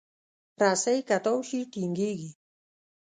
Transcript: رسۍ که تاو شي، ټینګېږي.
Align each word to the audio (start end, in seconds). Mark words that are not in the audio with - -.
رسۍ 0.61 0.97
که 1.07 1.17
تاو 1.25 1.37
شي، 1.47 1.59
ټینګېږي. 1.71 2.31